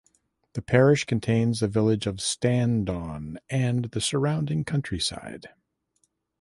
The 0.53 0.63
parish 0.63 1.03
contains 1.05 1.59
the 1.59 1.67
village 1.67 2.07
of 2.07 2.15
Standon 2.23 3.37
and 3.51 3.85
the 3.91 4.01
surrounding 4.01 4.63
countryside. 4.63 5.49